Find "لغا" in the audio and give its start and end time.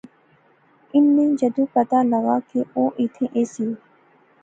2.11-2.37